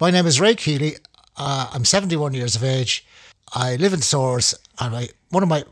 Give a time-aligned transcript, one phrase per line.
[0.00, 0.96] My name is Ray Keeley.
[1.36, 3.04] Uh, I'm 71 years of age.
[3.52, 5.64] I live in Swords, and I, one of my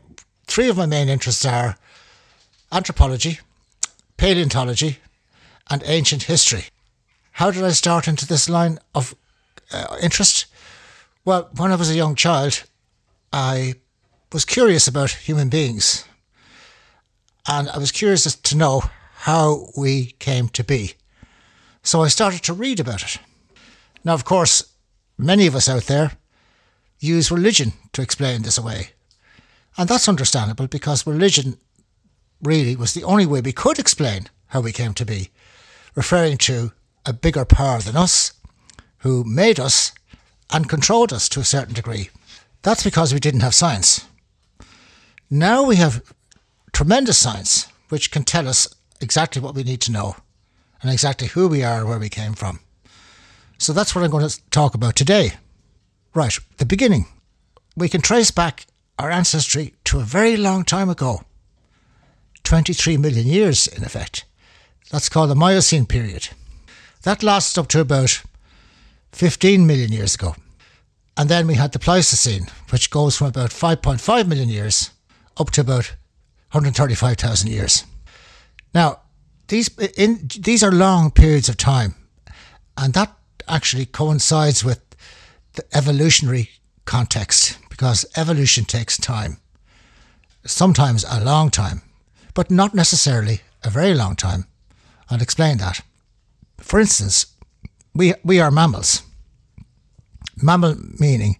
[0.47, 1.77] three of my main interests are
[2.71, 3.39] anthropology,
[4.17, 4.97] paleontology,
[5.69, 6.65] and ancient history.
[7.33, 9.15] How did I start into this line of
[9.71, 10.47] uh, interest?
[11.23, 12.63] Well, when I was a young child,
[13.31, 13.75] I
[14.33, 16.03] was curious about human beings,
[17.47, 18.83] and I was curious to know
[19.19, 20.95] how we came to be.
[21.83, 23.19] So I started to read about it.
[24.07, 24.63] Now, of course,
[25.17, 26.13] many of us out there
[26.97, 28.91] use religion to explain this away.
[29.77, 31.57] And that's understandable because religion
[32.41, 35.29] really was the only way we could explain how we came to be,
[35.93, 36.71] referring to
[37.05, 38.31] a bigger power than us
[38.99, 39.91] who made us
[40.53, 42.09] and controlled us to a certain degree.
[42.61, 44.05] That's because we didn't have science.
[45.29, 46.01] Now we have
[46.71, 50.15] tremendous science which can tell us exactly what we need to know
[50.81, 52.61] and exactly who we are and where we came from.
[53.57, 55.33] So that's what I'm going to talk about today.
[56.13, 57.07] Right, the beginning.
[57.75, 61.21] We can trace back our ancestry to a very long time ago
[62.43, 64.25] 23 million years, in effect.
[64.89, 66.29] That's called the Miocene period.
[67.03, 68.23] That lasts up to about
[69.11, 70.35] 15 million years ago.
[71.17, 74.91] And then we had the Pleistocene, which goes from about 5.5 million years
[75.37, 75.95] up to about
[76.51, 77.83] 135,000 years.
[78.73, 79.01] Now,
[79.47, 81.95] these, in, these are long periods of time,
[82.77, 83.13] and that
[83.47, 84.81] actually coincides with
[85.53, 86.49] the evolutionary
[86.85, 89.37] context because evolution takes time,
[90.45, 91.81] sometimes a long time,
[92.33, 94.45] but not necessarily a very long time.
[95.09, 95.81] I'll explain that.
[96.57, 97.27] For instance,
[97.93, 99.01] we, we are mammals.
[100.41, 101.37] Mammal meaning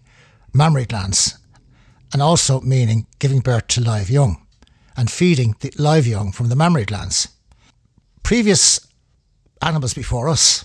[0.52, 1.38] mammary glands,
[2.12, 4.44] and also meaning giving birth to live young
[4.96, 7.28] and feeding the live young from the mammary glands.
[8.22, 8.80] Previous
[9.62, 10.64] animals before us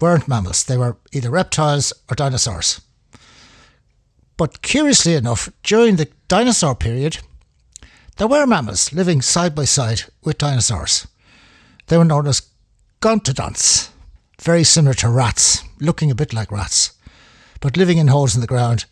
[0.00, 2.80] weren't mammals, they were either reptiles or dinosaurs.
[4.36, 7.18] But curiously enough, during the dinosaur period,
[8.16, 11.06] there were mammals living side by side with dinosaurs.
[11.86, 12.42] They were known as
[13.00, 13.90] gontodonts,
[14.40, 16.92] very similar to rats, looking a bit like rats,
[17.60, 18.84] but living in holes in the ground,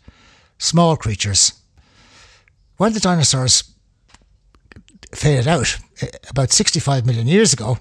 [0.57, 1.53] small creatures.
[2.77, 3.63] When the dinosaurs
[5.13, 7.79] faded out eh, about 65 million years ago,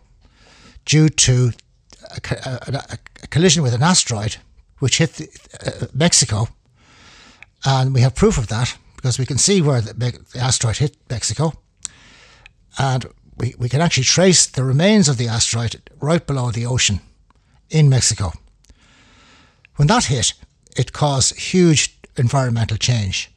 [0.85, 1.53] due to
[2.11, 4.37] a, a, a collision with an asteroid
[4.79, 5.29] which hit the,
[5.65, 6.49] uh, Mexico,
[7.65, 9.95] and we have proof of that because we can see where the,
[10.33, 11.53] the asteroid hit Mexico,
[12.79, 13.07] and
[13.37, 17.01] we, we can actually trace the remains of the asteroid right below the ocean
[17.71, 18.33] in Mexico.
[19.77, 20.35] When that hit,
[20.77, 23.31] it caused huge environmental change.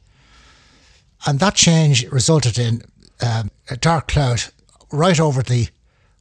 [1.26, 2.82] And that change resulted in
[3.20, 4.44] um, a dark cloud
[4.90, 5.68] right over the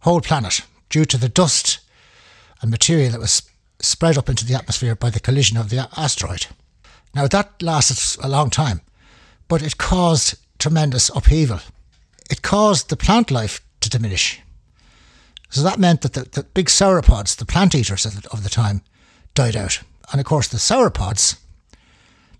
[0.02, 1.79] whole planet due to the dust
[2.62, 3.44] and material that was
[3.80, 6.48] spread up into the atmosphere by the collision of the asteroid.
[7.16, 8.82] Now, that lasted a long time,
[9.48, 11.62] but it caused tremendous upheaval.
[12.30, 14.42] It caused the plant life to diminish.
[15.50, 18.50] So that meant that the, the big sauropods, the plant eaters of the, of the
[18.50, 18.82] time,
[19.34, 19.82] died out.
[20.12, 21.40] And of course, the sauropods,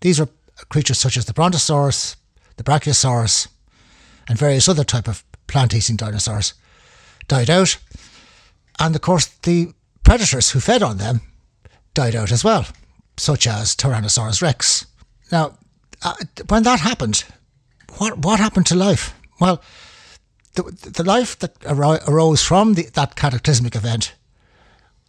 [0.02, 0.30] these were
[0.70, 2.16] creatures such as the Brontosaurus,
[2.58, 3.48] the Brachiosaurus,
[4.28, 6.54] and various other type of plant-eating dinosaurs,
[7.28, 7.78] died out.
[8.80, 9.74] And of course, the
[10.10, 11.22] predators who fed on them
[11.94, 12.66] died out as well,
[13.16, 14.88] such as Tyrannosaurus rex.
[15.32, 15.60] Now,
[16.02, 16.16] uh,
[16.48, 17.24] when that happened,
[18.00, 19.14] what what happened to life?
[19.40, 19.62] Well,
[20.56, 21.54] the, the life that
[22.08, 24.16] arose from the, that cataclysmic event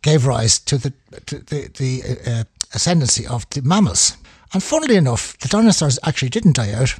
[0.02, 0.92] gave rise to the
[1.24, 2.44] to the, the uh,
[2.74, 4.18] ascendancy of the mammals.
[4.52, 6.94] And funnily enough, the dinosaurs actually didn't die out.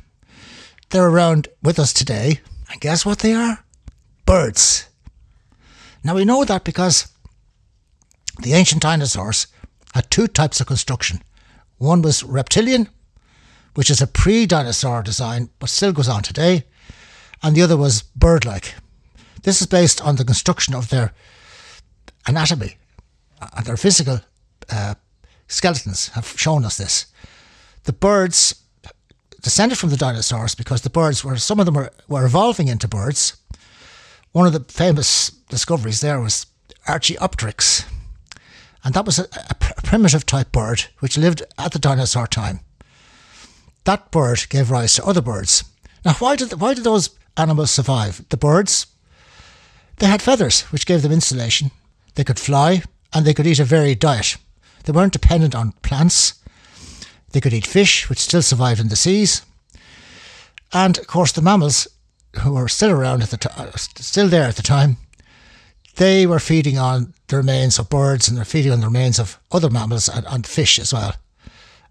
[0.89, 2.41] They're around with us today.
[2.71, 3.63] And guess what they are?
[4.25, 4.89] Birds.
[6.03, 7.09] Now we know that because
[8.43, 9.47] the ancient dinosaurs
[9.95, 11.23] had two types of construction.
[11.79, 12.89] One was reptilian,
[13.75, 16.65] which is a pre dinosaur design but still goes on today,
[17.43, 18.75] and the other was bird like.
[19.43, 21.13] This is based on the construction of their
[22.27, 22.77] anatomy
[23.57, 24.21] and their physical
[24.71, 24.95] uh,
[25.49, 27.07] skeletons have shown us this.
[27.85, 28.55] The birds
[29.41, 32.87] descended from the dinosaurs because the birds were, some of them were, were evolving into
[32.87, 33.37] birds.
[34.33, 36.47] One of the famous discoveries there was
[36.87, 37.85] Archaeopteryx,
[38.85, 42.61] and that was a, a, primitive type bird which lived at the dinosaur time.
[43.85, 45.65] That bird gave rise to other birds.
[46.05, 48.25] Now, why did why did those animals survive?
[48.29, 48.87] The birds,
[49.99, 51.71] they had feathers which gave them insulation.
[52.15, 52.83] They could fly
[53.13, 54.37] and they could eat a varied diet.
[54.85, 56.35] They weren't dependent on plants.
[57.33, 59.43] They could eat fish, which still survived in the seas.
[60.73, 61.87] And of course, the mammals,
[62.41, 64.97] who were still around at the time, uh, still there at the time,
[65.97, 69.39] they were feeding on the remains of birds and they're feeding on the remains of
[69.53, 71.15] other mammals and, and fish as well,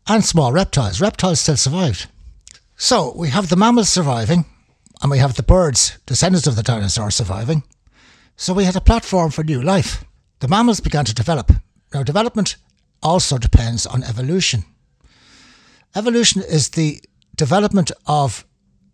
[0.08, 1.02] and small reptiles.
[1.02, 2.08] Reptiles still survived.
[2.76, 4.46] So we have the mammals surviving,
[5.02, 7.64] and we have the birds, descendants of the dinosaurs, surviving.
[8.38, 10.06] So we had a platform for new life.
[10.40, 11.52] The mammals began to develop.
[11.94, 12.56] Now, development
[13.04, 14.64] also depends on evolution.
[15.96, 17.02] Evolution is the
[17.36, 18.46] development of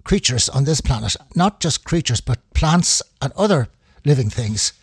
[0.04, 3.68] creatures on this planet, not just creatures, but plants and other
[4.06, 4.74] living things,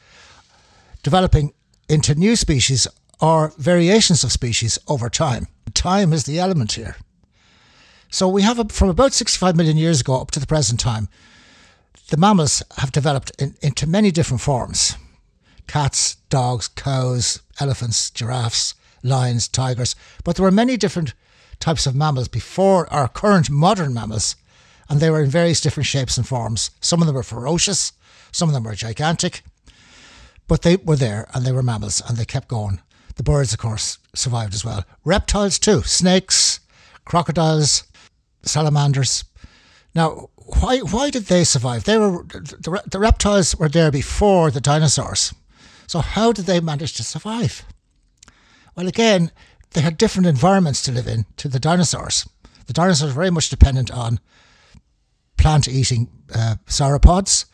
[1.03, 1.53] developing
[1.89, 2.87] into new species
[3.21, 5.47] or variations of species over time.
[5.75, 6.97] Time is the element here.
[8.11, 11.09] So we have, a, from about 65 million years ago up to the present time,
[12.11, 14.97] the mammals have developed in, into many different forms
[15.69, 19.95] cats, dogs, cows, elephants, giraffes, lions, tigers.
[20.25, 21.15] But there were many different
[21.61, 24.37] types of mammals before our current modern mammals,
[24.91, 26.73] and they were in various different shapes and forms.
[26.81, 27.93] Some of them were ferocious,
[28.33, 29.43] some of them were gigantic,
[30.49, 32.81] but they were there and they were mammals and they kept going.
[33.17, 34.85] The birds, of course, survived as well.
[35.05, 36.61] Reptiles, too snakes,
[37.05, 37.85] crocodiles,
[38.43, 39.25] salamanders.
[39.95, 41.85] Now, why, why did they survive?
[41.85, 45.33] They were the, the reptiles were there before the dinosaurs.
[45.87, 47.65] So, how did they manage to survive?
[48.75, 49.31] Well, again,
[49.73, 52.29] they had different environments to live in to the dinosaurs.
[52.67, 54.21] The dinosaurs were very much dependent on
[55.37, 57.47] plant eating uh, sauropods,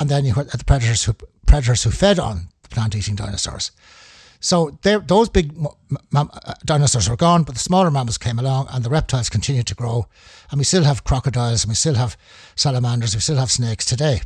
[0.00, 1.14] and then you had the predators who,
[1.48, 3.72] predators who fed on plant eating dinosaurs.
[4.40, 5.52] So those big
[6.14, 6.24] uh,
[6.64, 10.06] dinosaurs were gone, but the smaller mammals came along and the reptiles continued to grow.
[10.50, 12.16] And we still have crocodiles and we still have
[12.54, 14.20] salamanders, we still have snakes today.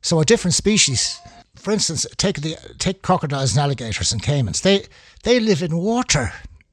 [0.00, 1.20] So a different species
[1.64, 4.60] for instance, take the take crocodiles and alligators and caimans.
[4.60, 4.86] They
[5.22, 6.32] they live in water.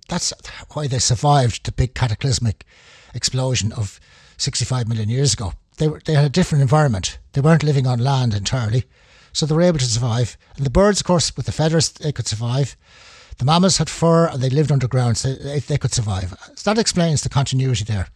[0.09, 0.33] That's
[0.73, 2.65] why they survived the big cataclysmic
[3.13, 3.99] explosion of
[4.37, 5.53] 65 million years ago.
[5.77, 7.19] They were they had a different environment.
[7.31, 8.83] They weren't living on land entirely,
[9.33, 10.37] so they were able to survive.
[10.55, 12.75] And the birds, of course, with the feathers, they could survive.
[13.37, 16.35] The mammals had fur and they lived underground, so they, they could survive.
[16.55, 18.07] So that explains the continuity there.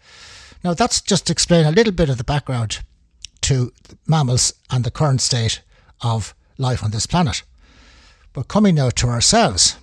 [0.63, 2.79] Now, that's just to explain a little bit of the background
[3.41, 3.71] to
[4.07, 5.61] mammals and the current state
[6.01, 7.43] of life on this planet.
[8.33, 9.77] But coming now to ourselves,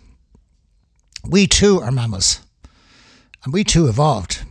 [1.24, 2.40] we too are mammals,
[3.44, 4.44] and we too evolved.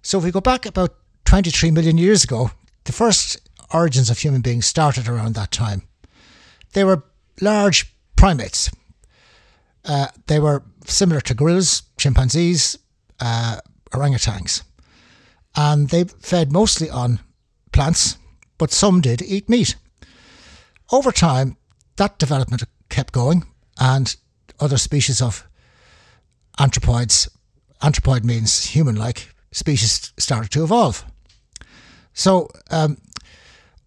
[0.00, 0.94] So if we go back about
[1.26, 2.50] 23 million years ago,
[2.84, 3.38] the first
[3.72, 5.82] origins of human beings started around that time.
[6.72, 7.04] They were
[7.40, 8.70] large primates.
[9.84, 12.78] Uh, they were similar to gorillas, chimpanzees,
[13.20, 13.58] uh,
[13.90, 14.62] orangutans,
[15.56, 17.20] and they fed mostly on
[17.72, 18.16] plants,
[18.58, 19.76] but some did eat meat.
[20.90, 21.56] Over time,
[21.96, 23.44] that development kept going,
[23.78, 24.14] and
[24.60, 25.46] other species of
[26.58, 27.28] anthropoids,
[27.82, 31.04] anthropoid means human like, species started to evolve.
[32.14, 32.98] So um,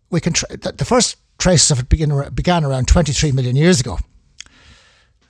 [0.09, 3.99] we can tra- the first traces of it begin, began around 23 million years ago.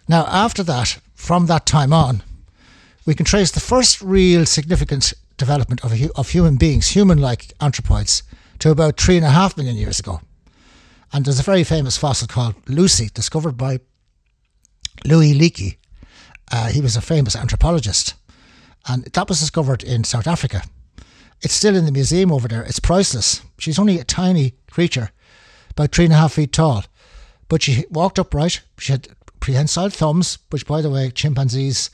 [0.07, 2.21] Now, after that, from that time on,
[3.05, 8.23] we can trace the first real significant development of, of human beings, human like anthropoids,
[8.59, 10.21] to about three and a half million years ago.
[11.11, 13.79] And there's a very famous fossil called Lucy, discovered by
[15.05, 15.77] Louis Leakey.
[16.51, 18.15] Uh, he was a famous anthropologist.
[18.87, 20.61] And that was discovered in South Africa.
[21.41, 22.63] It's still in the museum over there.
[22.63, 23.41] It's priceless.
[23.57, 25.11] She's only a tiny creature,
[25.75, 26.85] about three and a half feet tall.
[27.47, 28.61] But she walked upright.
[28.79, 31.91] She had prehensile thumbs, which, by the way, chimpanzees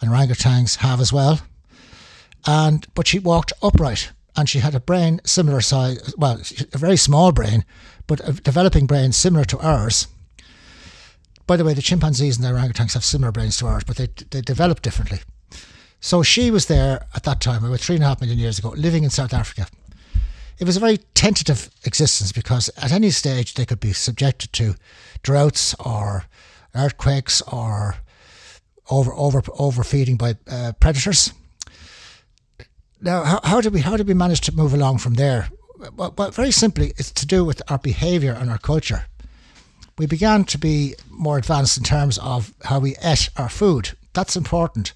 [0.00, 1.40] and orangutans have as well.
[2.46, 6.14] And but she walked upright, and she had a brain similar size.
[6.16, 6.40] Well,
[6.72, 7.64] a very small brain,
[8.06, 10.08] but a developing brain similar to ours.
[11.46, 14.08] By the way, the chimpanzees and the orangutans have similar brains to ours, but they,
[14.30, 15.20] they develop differently.
[16.00, 18.70] So she was there at that time, about three and a half million years ago,
[18.70, 19.66] living in South Africa.
[20.60, 24.74] It was a very tentative existence because at any stage they could be subjected to
[25.22, 26.24] droughts or
[26.74, 27.96] earthquakes or
[28.90, 31.32] over over overfeeding by uh, predators.
[33.00, 35.48] Now, how, how did we how did we manage to move along from there?
[35.96, 39.06] well, well, very simply, it's to do with our behaviour and our culture.
[39.98, 43.96] We began to be more advanced in terms of how we ate our food.
[44.12, 44.92] That's important.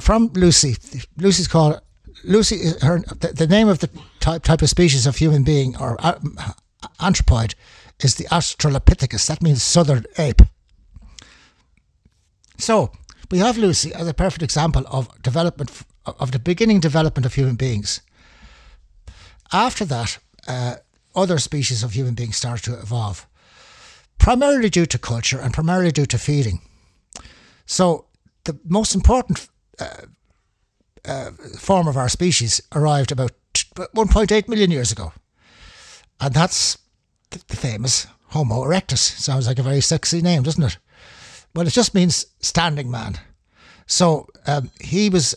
[0.00, 0.76] From Lucy,
[1.16, 1.80] Lucy's called
[2.24, 2.72] Lucy.
[2.80, 3.90] Her the, the name of the
[4.20, 6.18] type type of species of human being or uh,
[7.00, 7.54] anthropoid
[8.00, 9.26] is the Australopithecus.
[9.26, 10.42] That means southern ape.
[12.58, 12.92] So
[13.30, 15.70] we have Lucy as a perfect example of development
[16.06, 18.00] of the beginning development of human beings.
[19.52, 20.76] After that, uh,
[21.14, 23.26] other species of human beings started to evolve,
[24.18, 26.60] primarily due to culture and primarily due to feeding.
[27.66, 28.06] So,
[28.44, 30.06] the most important uh,
[31.06, 35.12] uh, form of our species arrived about 1.8 million years ago,
[36.20, 36.78] and that's
[37.30, 38.98] the famous Homo erectus.
[38.98, 40.78] Sounds like a very sexy name, doesn't it?
[41.54, 43.18] Well, it just means standing man.
[43.86, 45.34] So um, he was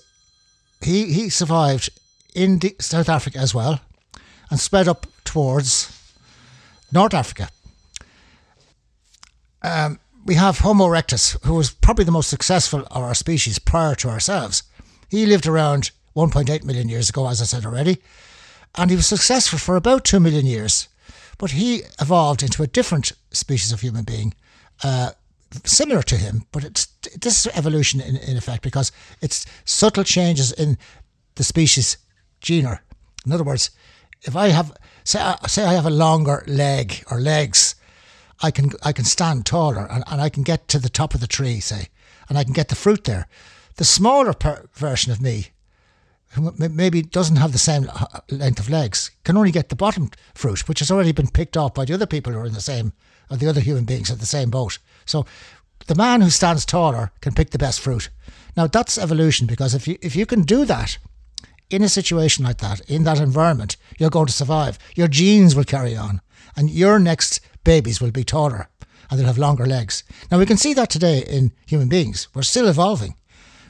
[0.81, 1.89] he he survived
[2.33, 3.81] in South Africa as well,
[4.50, 5.91] and spread up towards
[6.91, 7.50] North Africa.
[9.62, 13.95] Um, we have Homo erectus, who was probably the most successful of our species prior
[13.95, 14.63] to ourselves.
[15.09, 18.01] He lived around 1.8 million years ago, as I said already,
[18.75, 20.87] and he was successful for about 2 million years.
[21.37, 24.33] But he evolved into a different species of human being,
[24.83, 25.11] uh,
[25.63, 26.87] similar to him, but it's
[27.21, 30.77] this is evolution in, in effect because it's subtle changes in
[31.35, 31.97] the species
[32.41, 32.81] genera.
[33.25, 33.69] In other words,
[34.23, 37.75] if I have say say I have a longer leg or legs,
[38.41, 41.21] I can I can stand taller and, and I can get to the top of
[41.21, 41.89] the tree, say,
[42.29, 43.27] and I can get the fruit there.
[43.77, 45.48] The smaller per- version of me,
[46.31, 47.89] who maybe doesn't have the same
[48.29, 51.74] length of legs, can only get the bottom fruit, which has already been picked off
[51.75, 52.91] by the other people who are in the same,
[53.29, 54.79] or the other human beings at the same boat.
[55.05, 55.25] So
[55.86, 58.10] the man who stands taller can pick the best fruit.
[58.55, 60.98] Now that's evolution because if you if you can do that
[61.69, 64.79] in a situation like that, in that environment, you're going to survive.
[64.96, 66.22] Your genes will carry on,
[66.55, 68.69] and your next babies will be taller
[69.10, 70.03] and they'll have longer legs.
[70.31, 72.27] Now we can see that today in human beings.
[72.34, 73.15] We're still evolving.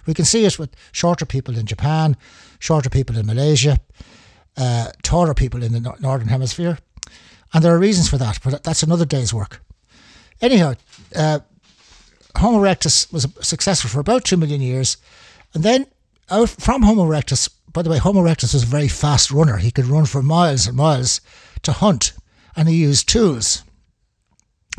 [0.08, 2.18] We can see it with shorter people in Japan,
[2.60, 3.78] shorter people in Malaysia,
[4.56, 6.80] uh, taller people in the northern hemisphere,
[7.54, 8.40] and there are reasons for that.
[8.44, 9.62] But that's another day's work.
[10.42, 10.74] Anyhow,
[11.16, 11.40] uh,
[12.38, 14.98] Homo erectus was successful for about two million years,
[15.54, 15.86] and then
[16.30, 17.50] out from Homo erectus.
[17.74, 19.58] By the way, Homo erectus was a very fast runner.
[19.58, 21.22] He could run for miles and miles
[21.64, 22.14] to hunt,
[22.56, 23.64] and he used tools.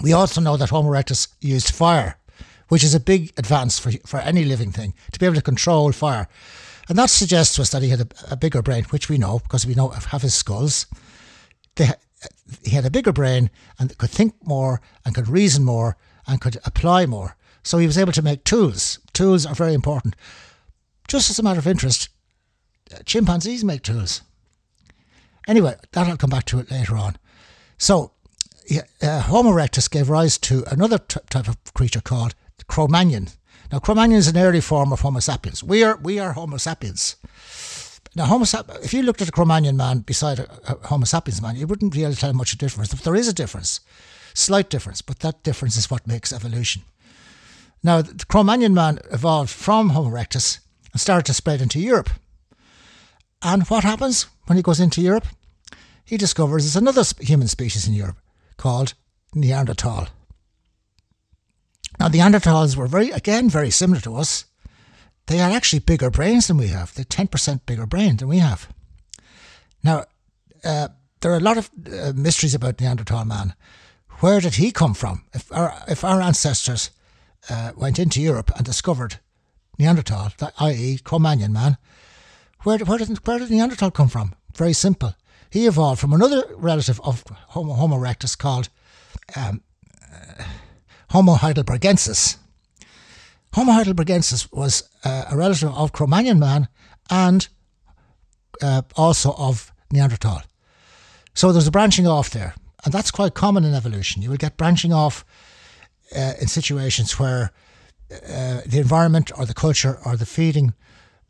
[0.02, 2.17] We also know that Homo erectus used fire,
[2.68, 5.92] which is a big advance for, for any living thing, to be able to control
[5.92, 6.28] fire.
[6.88, 9.40] And that suggests to us that he had a, a bigger brain, which we know
[9.40, 10.86] because we know have his skulls.
[11.76, 11.90] They,
[12.64, 15.96] he had a bigger brain and could think more and could reason more
[16.26, 17.36] and could apply more.
[17.62, 18.98] So he was able to make tools.
[19.12, 20.16] Tools are very important.
[21.06, 22.08] Just as a matter of interest,
[23.04, 24.22] chimpanzees make tools.
[25.46, 27.16] Anyway, that I'll come back to it later on.
[27.78, 28.12] So,
[29.02, 32.34] uh, Homo erectus gave rise to another t- type of creature called
[32.68, 33.28] Cro-Magnon.
[33.72, 35.62] Now, Cro-Magnon is an early form of Homo sapiens.
[35.62, 37.16] We are we are Homo sapiens.
[38.14, 41.42] Now, Homo sap- if you looked at a Cro-Magnon man beside a, a Homo sapiens
[41.42, 42.92] man, you wouldn't really tell much a difference.
[42.92, 43.80] If there is a difference,
[44.34, 46.82] slight difference, but that difference is what makes evolution.
[47.82, 50.60] Now, the Cro-Magnon man evolved from Homo erectus
[50.92, 52.10] and started to spread into Europe.
[53.42, 55.26] And what happens when he goes into Europe?
[56.04, 58.16] He discovers there's another human species in Europe
[58.56, 58.94] called
[59.34, 60.08] Neanderthal.
[61.98, 64.44] Now, the Neanderthals were very, again, very similar to us.
[65.26, 66.94] They had actually bigger brains than we have.
[66.94, 68.68] They're 10% bigger brain than we have.
[69.82, 70.04] Now,
[70.64, 70.88] uh,
[71.20, 73.54] there are a lot of uh, mysteries about Neanderthal man.
[74.20, 75.24] Where did he come from?
[75.34, 76.90] If our, if our ancestors
[77.50, 79.18] uh, went into Europe and discovered
[79.78, 81.76] Neanderthal, i.e., Cro-Magnon man,
[82.62, 84.34] where, where, did, where did Neanderthal come from?
[84.56, 85.14] Very simple.
[85.50, 88.68] He evolved from another relative of Homo, Homo erectus called
[89.36, 89.62] um,
[91.10, 92.36] Homo heidelbergensis.
[93.54, 96.68] Homo heidelbergensis was uh, a relative of Cro-Magnon man
[97.10, 97.48] and
[98.62, 100.42] uh, also of Neanderthal.
[101.34, 104.22] So there's a branching off there, and that's quite common in evolution.
[104.22, 105.24] You will get branching off
[106.14, 107.52] uh, in situations where
[108.10, 110.74] uh, the environment or the culture or the feeding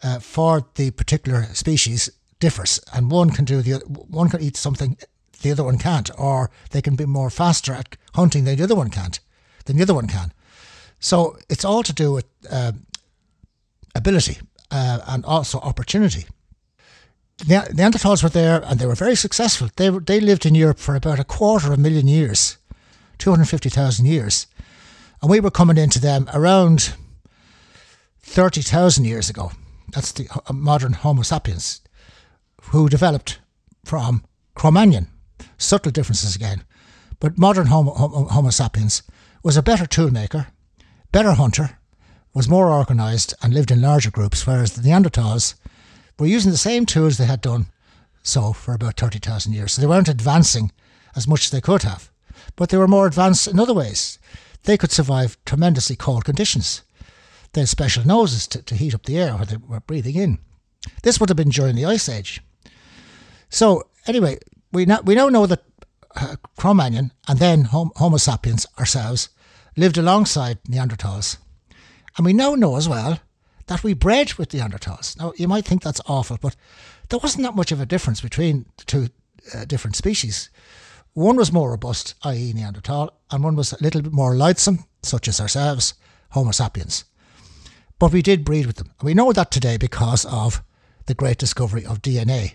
[0.02, 2.08] uh, for the particular species
[2.40, 4.96] differs, and one can do the one can eat something
[5.42, 8.74] the other one can't, or they can be more faster at hunting than the other
[8.74, 9.20] one can't,
[9.68, 10.32] than the other one can.
[10.98, 12.72] So it's all to do with uh,
[13.94, 14.38] ability
[14.70, 16.24] uh, and also opportunity.
[17.36, 19.68] The Neanderthals were there and they were very successful.
[19.76, 22.58] They were, they lived in Europe for about a quarter of a million years,
[23.18, 24.46] two hundred fifty thousand years,
[25.20, 26.94] and we were coming into them around
[28.20, 29.52] thirty thousand years ago.
[29.92, 31.80] That's the uh, modern Homo sapiens
[32.72, 33.40] who developed
[33.84, 35.06] from Cro-Magnon.
[35.58, 36.64] Subtle differences again.
[37.20, 39.02] But modern Homo, Homo, Homo sapiens
[39.48, 40.48] was a better toolmaker,
[41.10, 41.78] better hunter,
[42.34, 45.54] was more organised and lived in larger groups, whereas the Neanderthals
[46.18, 47.64] were using the same tools they had done
[48.22, 49.72] so for about 30,000 years.
[49.72, 50.70] So they weren't advancing
[51.16, 52.10] as much as they could have,
[52.56, 54.18] but they were more advanced in other ways.
[54.64, 56.82] They could survive tremendously cold conditions.
[57.54, 60.40] They had special noses to, to heat up the air where they were breathing in.
[61.04, 62.42] This would have been during the Ice Age.
[63.48, 64.40] So anyway,
[64.72, 65.64] we now we now know that
[66.14, 69.30] uh, Cro-Magnon and then Homo sapiens ourselves
[69.78, 71.38] lived alongside Neanderthals,
[72.16, 73.20] and we now know as well
[73.66, 75.18] that we bred with Neanderthals.
[75.18, 76.56] Now you might think that's awful, but
[77.08, 79.08] there wasn't that much of a difference between the two
[79.54, 80.50] uh, different species.
[81.14, 85.28] One was more robust, i.e., Neanderthal, and one was a little bit more lightsome, such
[85.28, 85.94] as ourselves,
[86.30, 87.04] Homo sapiens.
[87.98, 88.92] But we did breed with them.
[89.00, 90.62] And we know that today because of
[91.06, 92.54] the great discovery of DNA.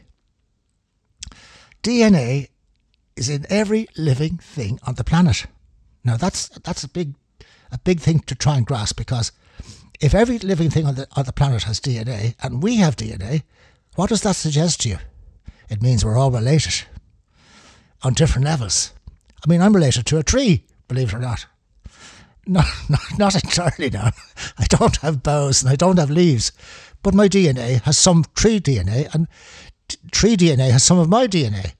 [1.82, 2.50] DNA
[3.15, 5.46] is in every living thing on the planet.
[6.04, 7.16] Now that's that's a big
[7.72, 9.32] a big thing to try and grasp because
[10.00, 13.44] if every living thing on the on the planet has DNA and we have DNA,
[13.96, 14.98] what does that suggest to you?
[15.70, 16.86] It means we're all related
[18.02, 18.94] on different levels.
[19.46, 21.46] I mean, I'm related to a tree, believe it or not.
[22.46, 24.12] Not, not, not entirely now.
[24.58, 26.52] I don't have boughs and I don't have leaves,
[27.02, 29.30] but my DNA has some tree DNA, and
[29.88, 31.72] t- tree DNA has some of my DNA.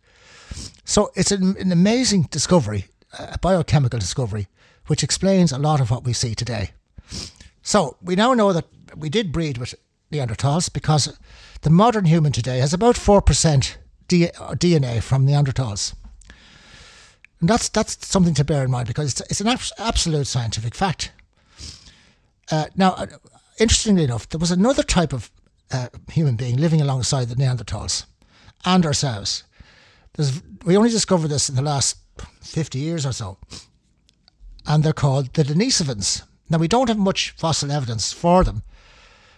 [0.86, 2.86] So it's an, an amazing discovery,
[3.17, 4.48] a biochemical discovery,
[4.88, 6.72] which explains a lot of what we see today.
[7.62, 8.65] So we now know that
[8.96, 9.75] we did breed with
[10.12, 11.17] Neanderthals because
[11.62, 13.77] the modern human today has about 4%
[14.08, 15.96] DNA from Neanderthals.
[17.39, 21.12] And that's, that's something to bear in mind because it's, it's an absolute scientific fact.
[22.51, 23.08] Uh, now, uh,
[23.60, 25.32] interestingly enough, there was another type of
[25.72, 28.05] uh, human being living alongside the Neanderthals
[28.65, 29.43] and ourselves.
[30.13, 31.98] There's, we only discovered this in the last
[32.41, 33.38] 50 years or so.
[34.65, 36.24] And they're called the Denisovans.
[36.50, 38.63] Now, we don't have much fossil evidence for them.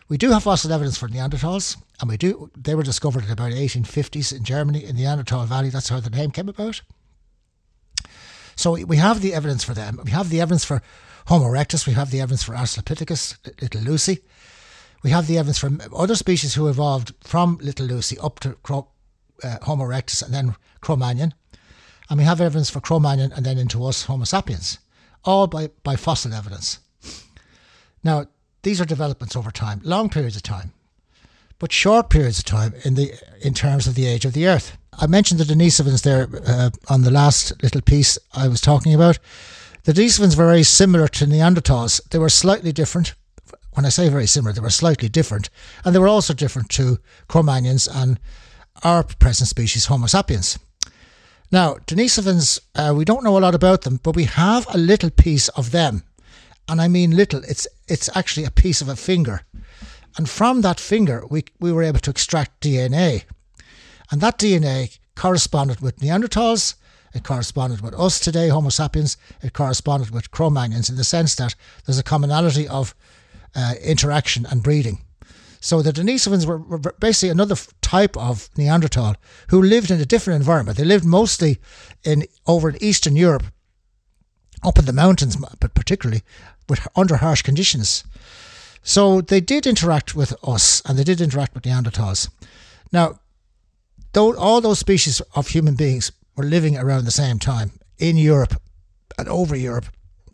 [0.08, 2.52] We do have fossil evidence for Neanderthals, and we do.
[2.56, 5.70] They were discovered in about 1850s in Germany in the Neanderthal Valley.
[5.70, 6.82] That's how the name came about.
[8.56, 10.00] So we have the evidence for them.
[10.04, 10.82] We have the evidence for
[11.28, 11.88] Homo erectus.
[11.88, 14.20] We have the evidence for Australopithecus, Little Lucy.
[15.04, 18.58] We have the evidence from other species who evolved from Little Lucy up to
[19.44, 21.34] uh, Homo erectus and then Cro-Magnon.
[22.10, 24.80] And we have evidence for Cro-Magnon and then into us, Homo sapiens,
[25.24, 26.80] all by, by fossil evidence.
[28.04, 28.28] Now,
[28.62, 30.74] these are developments over time, long periods of time,
[31.60, 34.78] but short periods of time in the in terms of the age of the Earth.
[34.94, 39.20] I mentioned the Denisovans there uh, on the last little piece I was talking about.
[39.84, 42.02] The Denisovans were very similar to Neanderthals.
[42.10, 43.14] They were slightly different.
[43.74, 45.50] When I say very similar, they were slightly different,
[45.84, 46.98] and they were also different to
[47.28, 48.20] Cro-Magnons and
[48.84, 50.58] our present species, Homo sapiens.
[51.52, 55.10] Now, Denisovans, uh, we don't know a lot about them, but we have a little
[55.10, 56.04] piece of them.
[56.68, 59.42] And I mean little, it's, it's actually a piece of a finger.
[60.18, 63.24] And from that finger, we, we were able to extract DNA.
[64.12, 66.76] And that DNA corresponded with Neanderthals,
[67.14, 71.36] it corresponded with us today, Homo sapiens, it corresponded with Cro Magnons in the sense
[71.36, 71.56] that
[71.86, 72.96] there's a commonality of
[73.56, 75.00] uh, interaction and breeding.
[75.66, 79.16] So the Denisovans were, were basically another type of Neanderthal
[79.50, 80.78] who lived in a different environment.
[80.78, 81.58] They lived mostly
[82.04, 83.46] in over in Eastern Europe,
[84.64, 86.22] up in the mountains, but particularly
[86.70, 88.04] with under harsh conditions.
[88.84, 92.30] So they did interact with us, and they did interact with Neanderthals.
[92.92, 93.20] Now,
[94.14, 98.62] though all those species of human beings were living around the same time in Europe
[99.18, 99.88] and over Europe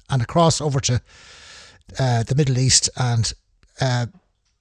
[0.09, 1.01] and across over to
[1.97, 3.31] uh, the Middle East and
[3.79, 4.07] uh,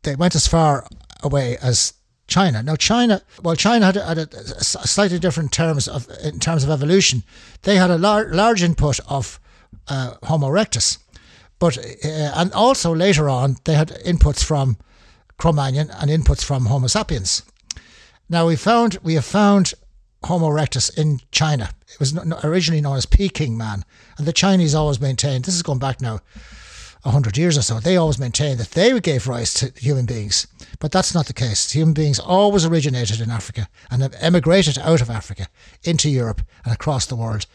[0.03, 0.87] they went as far
[1.23, 1.95] away as
[2.27, 2.63] China.
[2.63, 6.65] Now, China, well, China had, a, had a, a slightly different terms of in terms
[6.65, 7.25] of evolution.
[7.63, 9.41] They had a lar- large input of
[9.89, 10.99] uh, Homo erectus,
[11.59, 14.79] but uh, and also later on they had inputs from
[15.37, 17.43] Cro-Magnon and inputs from Homo sapiens.
[18.29, 19.75] Now we found we have found
[20.25, 21.71] Homo erectus in China.
[21.89, 23.85] It was originally known as Peking man,
[24.17, 26.21] and the Chinese always maintained this is going back now
[27.03, 30.47] 100 years or so, they always maintained that they gave rise to human beings.
[30.79, 31.71] But that's not the case.
[31.73, 35.49] Human beings always originated in Africa and have emigrated out of Africa
[35.83, 37.47] into Europe and across the world,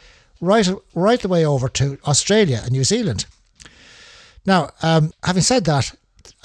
[0.41, 3.25] right, right the way over to Australia and New Zealand.
[4.45, 5.93] Now, um, having said that,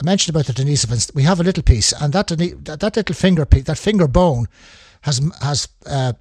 [0.00, 1.14] I mentioned about the Denisovans.
[1.14, 4.48] We have a little piece, and that that little finger piece, that finger bone,
[5.02, 6.14] has has uh,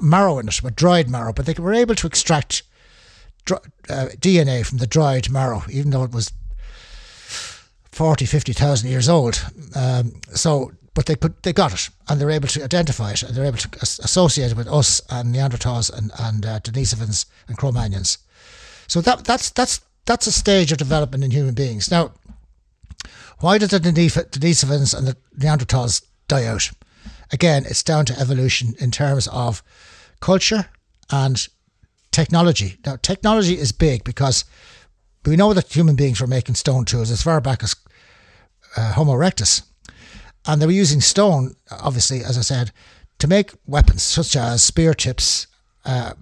[0.00, 1.32] marrow in it, but dried marrow.
[1.32, 2.62] But they were able to extract
[3.56, 6.32] uh, DNA from the dried marrow, even though it was
[7.92, 9.44] 40, 50,000 years old.
[9.74, 13.34] Um, so, but they could, they got it, and they're able to identify it, and
[13.34, 18.18] they're able to associate it with us and Neanderthals and and uh, Denisovans and Cro-Magnons.
[18.86, 21.90] So that that's that's that's a stage of development in human beings.
[21.90, 22.12] Now,
[23.38, 26.70] why did the Denisovans and the Neanderthals die out?
[27.32, 29.62] Again, it's down to evolution in terms of
[30.20, 30.66] culture
[31.10, 31.48] and
[32.12, 32.76] technology.
[32.84, 34.44] Now, technology is big because
[35.24, 37.76] we know that human beings were making stone tools as far back as
[38.76, 39.62] uh, Homo erectus.
[40.46, 42.72] And they were using stone, obviously, as I said,
[43.18, 45.46] to make weapons such as spear tips,
[45.84, 46.14] uh,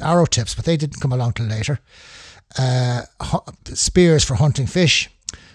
[0.00, 1.80] arrow tips, but they didn't come along till later.
[2.56, 3.02] Uh,
[3.74, 5.10] spears for hunting fish.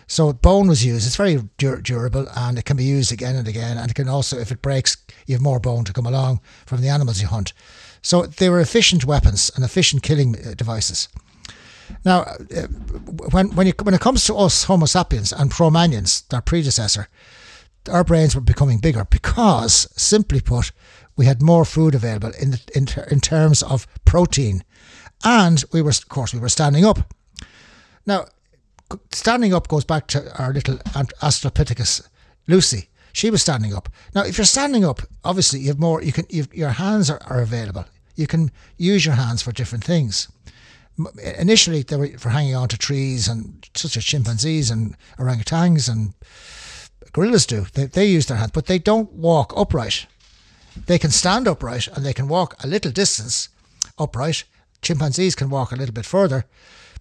[0.08, 1.08] So bone was used.
[1.08, 3.78] It's very dur- durable and it can be used again and again.
[3.78, 6.82] And it can also, if it breaks, you have more bone to come along from
[6.82, 7.54] the animals you hunt.
[8.02, 11.10] So they were efficient weapons and efficient killing uh, devices.
[12.06, 12.68] Now, uh,
[13.32, 17.08] when when, you, when it comes to us Homo sapiens and Cro-Magnons, their predecessor,
[17.90, 20.72] our brains were becoming bigger because, simply put,
[21.18, 24.64] we had more food available in the, in, in terms of protein,
[25.24, 27.00] and we were, of course, we were standing up.
[28.06, 28.26] Now,
[29.12, 30.78] standing up goes back to our little
[31.22, 32.08] Australopithecus
[32.48, 32.90] Lucy.
[33.13, 33.89] She was standing up.
[34.15, 36.02] Now, if you're standing up, obviously you have more.
[36.02, 36.26] You can.
[36.30, 37.86] your hands are, are available.
[38.15, 40.28] You can use your hands for different things.
[41.38, 46.13] Initially, they were for hanging on to trees, and such as chimpanzees and orangutans and
[47.13, 47.65] gorillas do.
[47.74, 50.06] They, they use their hands, but they don't walk upright.
[50.86, 53.50] They can stand upright and they can walk a little distance
[53.97, 54.43] upright.
[54.82, 56.45] Chimpanzees can walk a little bit further,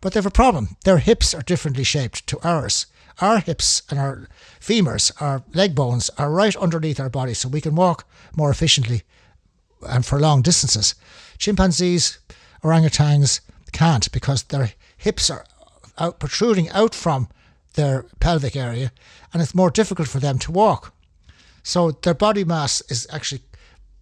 [0.01, 0.77] but they have a problem.
[0.85, 2.87] Their hips are differently shaped to ours.
[3.21, 4.29] Our hips and our
[4.61, 9.03] femurs, our leg bones, are right underneath our body, so we can walk more efficiently
[9.89, 10.95] and for long distances.
[11.39, 12.19] Chimpanzees,
[12.63, 13.41] orangutans
[13.73, 15.45] can't because their hips are
[15.99, 17.29] out protruding out from
[17.75, 18.91] their pelvic area
[19.33, 20.93] and it's more difficult for them to walk.
[21.63, 23.43] So their body mass is actually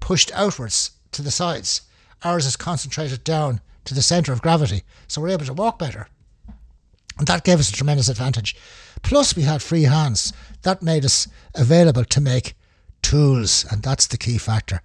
[0.00, 1.82] pushed outwards to the sides.
[2.22, 6.08] Ours is concentrated down to the centre of gravity, so we're able to walk better.
[7.18, 8.56] And that gave us a tremendous advantage.
[9.02, 10.32] Plus, we had free hands.
[10.62, 12.54] That made us available to make
[13.02, 14.82] tools, and that's the key factor.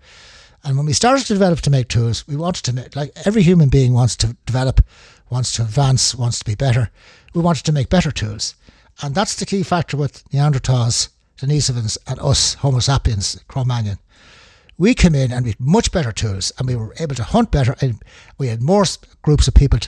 [0.63, 3.41] And when we started to develop to make tools, we wanted to make, like every
[3.43, 4.81] human being wants to develop,
[5.29, 6.89] wants to advance, wants to be better.
[7.33, 8.55] We wanted to make better tools.
[9.01, 13.97] And that's the key factor with Neanderthals, Denisovans, and us, Homo sapiens, Cro Magnon.
[14.77, 17.51] We came in and we had much better tools and we were able to hunt
[17.51, 17.75] better.
[17.81, 18.01] And
[18.37, 18.85] we had more
[19.21, 19.79] groups of people,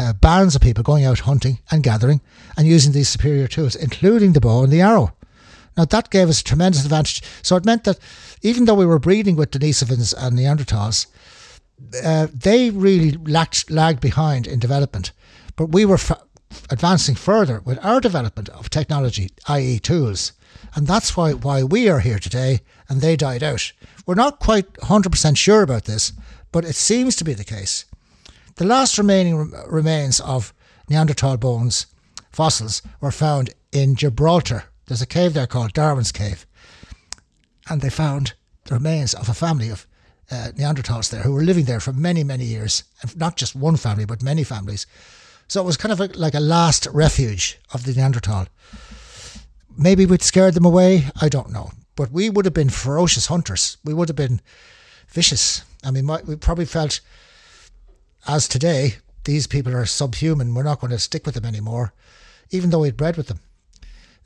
[0.00, 2.20] uh, bands of people going out hunting and gathering
[2.56, 5.12] and using these superior tools, including the bow and the arrow.
[5.76, 7.22] Now that gave us a tremendous advantage.
[7.42, 7.98] So it meant that
[8.42, 11.06] even though we were breeding with Denisovans and Neanderthals,
[12.04, 15.12] uh, they really lacked, lagged behind in development.
[15.56, 15.98] But we were
[16.70, 20.32] advancing further with our development of technology, i.e., tools.
[20.74, 23.72] And that's why, why we are here today and they died out.
[24.06, 26.12] We're not quite 100% sure about this,
[26.50, 27.84] but it seems to be the case.
[28.56, 30.52] The last remaining remains of
[30.88, 31.86] Neanderthal bones,
[32.30, 34.64] fossils, were found in Gibraltar.
[34.86, 36.46] There's a cave there called Darwin's Cave.
[37.68, 38.34] And they found
[38.64, 39.86] the remains of a family of
[40.30, 42.84] uh, Neanderthals there who were living there for many, many years.
[43.00, 44.86] And not just one family, but many families.
[45.48, 48.48] So it was kind of a, like a last refuge of the Neanderthal.
[49.76, 51.04] Maybe we'd scared them away.
[51.20, 51.70] I don't know.
[51.94, 53.76] But we would have been ferocious hunters.
[53.84, 54.40] We would have been
[55.08, 55.62] vicious.
[55.84, 57.00] I mean, we probably felt,
[58.26, 60.54] as today, these people are subhuman.
[60.54, 61.92] We're not going to stick with them anymore,
[62.50, 63.40] even though we'd bred with them.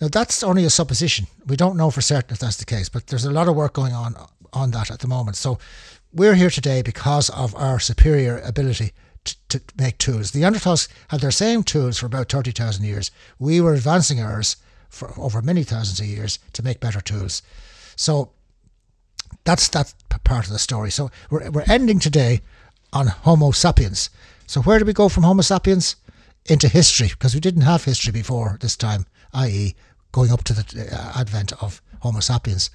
[0.01, 1.27] Now, that's only a supposition.
[1.47, 3.73] We don't know for certain if that's the case, but there's a lot of work
[3.73, 4.15] going on
[4.53, 5.37] on that at the moment.
[5.37, 5.59] So
[6.13, 8.93] we're here today because of our superior ability
[9.49, 10.31] to, make tools.
[10.31, 13.11] The Neanderthals had their same tools for about 30,000 years.
[13.39, 14.57] We were advancing ours
[14.89, 17.43] for over many thousands of years to make better tools.
[17.97, 18.31] So
[19.45, 19.95] that's that
[20.25, 20.91] part of the story.
[20.91, 22.41] So we're, we're ending today
[22.93, 24.11] on Homo sapiens.
[24.47, 25.97] So where do we go from Homo sapiens?
[26.49, 29.75] Into history, because we didn't have history before this time, i.e.,
[30.13, 32.71] going up to the uh, advent of Homo sapiens.